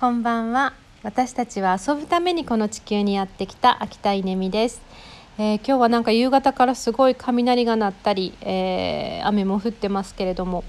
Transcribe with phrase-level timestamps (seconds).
[0.00, 0.74] こんばんは。
[1.02, 4.80] 私たちは遊ぶためにこの地球にやってきた秋田稲美です、
[5.38, 10.62] えー、今日はなんか夕方からすごい雷が鳴ったり、えー、雨も降ってますけれども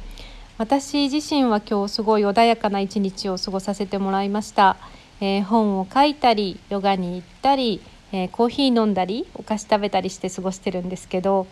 [0.58, 4.78] 私自身は今日すごい穏やかな一日を過ごさせてもらいました、
[5.22, 11.46] えー、本を書いたりヨガに行ったり、えコーヒー飲んだりお菓子食べたりして過ごしてるんですけど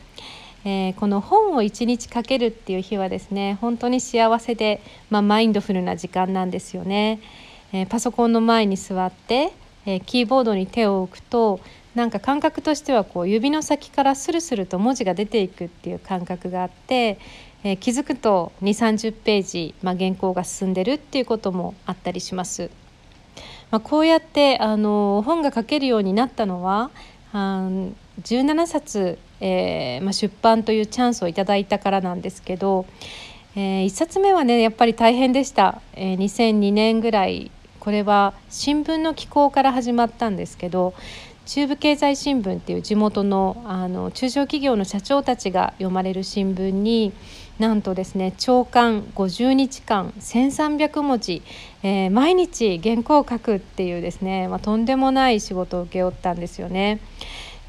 [0.65, 4.81] えー、この本を一日書けるっていう日はですね本当に幸せで、
[5.11, 7.21] まあ、マインドフルな時間なんですよね。
[7.73, 9.51] えー、パソコンの前に座って、
[9.85, 11.59] えー、キーボードに手を置くと
[11.95, 17.17] なんか感覚としてはこう指の先からスルスルと文字が出ていくっていう感覚があって、
[17.63, 22.69] えー、気づくと2 3 0ページ、まあ、原稿が進んでるっていうこともあったりします。
[23.71, 26.89] まあ、こうやってあの本が書けるようになったのは
[27.33, 27.67] あ
[28.21, 32.85] 17冊、えーまあ、出版というチャンスをいただいたからなんですけど、
[33.55, 37.51] えー、1冊目はねやっぱり大変でした、えー、2002年ぐらい
[37.87, 40.93] これは新聞の寄稿から始まったんですけど
[41.45, 47.13] 中部経済新聞っていう地元のあの中小企業の社長たちが読まれる新聞に
[47.59, 51.41] なんとですね朝刊50日間1300文字、
[51.81, 56.99] えー、毎日原稿を書くっていうですね、まあ、とんでもない仕事を請け負ったんですよね。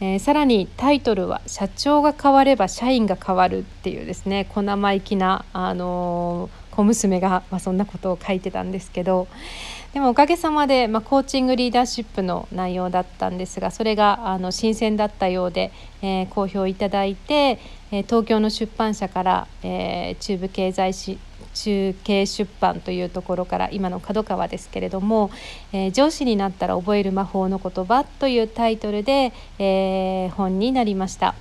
[0.01, 9.27] えー、さらにタイトルは「社長が変われば社員が変わる」っていうですね小生意気な、あのー、小娘が、まあ、そんなことを書いてたんですけど
[9.93, 17.59] でもおかげさまで、まあ、コーチングリーダーシップの内容だったんですがそれがあの新鮮だったようで、えー、好評いただいて、
[17.91, 21.19] え、東京の出版社から、えー、中部経済誌
[21.55, 25.33] 中継出版というところから今の角川ですけれども、
[25.73, 31.35] えー、上司になったら覚える魔法の言葉というタイトルで、えー、本になりました。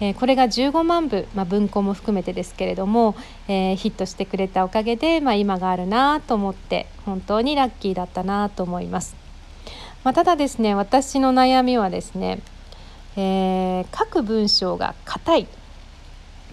[0.00, 3.14] えこれが15万部、まあ、文庫も含めてですけれども、
[3.48, 9.14] えー、ヒットしてくれたおかげで、まあ、今があるなと思って本当にラッキーだったなと思います。
[10.04, 12.40] まあ、ただですね私の悩みはですね、
[13.16, 15.48] えー、書く文章が硬い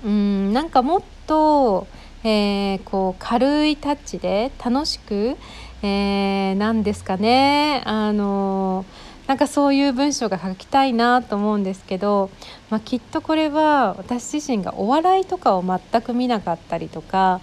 [0.06, 1.88] うんなんかもっと、
[2.24, 5.36] えー、こう軽いタッチで楽しく、
[5.82, 8.99] えー、なんですかねあのー
[9.30, 12.32] なんかそういう文章が書きたいなと思うんですけど、
[12.72, 17.40] まあ、きっとこれは私自身がお笑いとかを全く見なかったりとか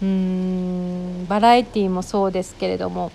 [0.00, 3.10] うーんバラエティーもそうですけれども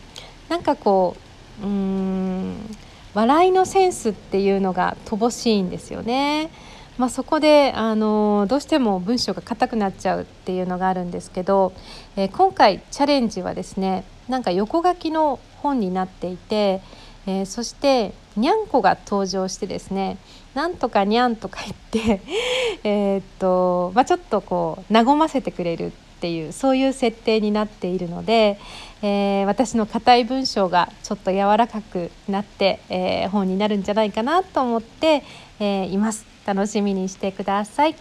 [0.49, 1.15] なんかこ
[1.61, 2.75] ううーん
[3.13, 6.51] 笑いのセンスっていうのが乏しいんですよね。
[6.97, 11.71] まあ、そこであのどうしても文章が硬くなっちゃうっていうのがあるんですけど、
[12.17, 16.81] えー、今回チャレンジはですねなんか横書きの本になっていて
[17.29, 20.17] えー、そしてにゃんこが登場してですね
[20.55, 21.75] なんとかにゃんとか言っ
[22.17, 22.21] て
[22.83, 25.91] えっと、まあ、ちょっとこう和ませてくれるっ
[26.21, 28.59] ていうそういう設定になっているので、
[29.03, 35.23] えー、私の硬い文章がちょっと柔らかくなって、えー、本になるんじゃないかなと思って、
[35.59, 36.25] え、います。
[36.45, 37.95] 楽しみにしてください。